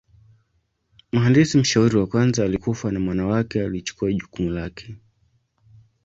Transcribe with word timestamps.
Mhandisi 1.11 1.57
mshauri 1.57 1.97
wa 1.97 2.07
kwanza 2.07 2.45
alikufa 2.45 2.91
na 2.91 2.99
mwana 2.99 3.25
wake 3.27 3.63
alichukua 3.65 4.13
jukumu 4.13 4.49
lake. 4.49 4.95